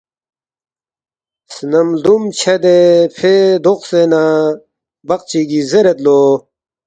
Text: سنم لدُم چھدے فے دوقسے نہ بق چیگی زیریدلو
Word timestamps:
سنم 1.53 1.87
لدُم 2.01 2.23
چھدے 2.39 2.79
فے 3.17 3.35
دوقسے 3.63 4.01
نہ 4.11 4.23
بق 5.07 5.21
چیگی 5.29 5.61
زیریدلو 5.69 6.21